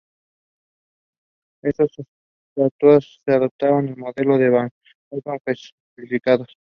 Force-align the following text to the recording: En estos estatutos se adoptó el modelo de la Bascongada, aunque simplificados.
En 1.61 1.69
estos 1.69 1.91
estatutos 1.99 3.21
se 3.23 3.33
adoptó 3.33 3.67
el 3.77 3.95
modelo 3.97 4.39
de 4.39 4.49
la 4.49 4.61
Bascongada, 4.63 4.71
aunque 5.25 5.53
simplificados. 5.55 6.57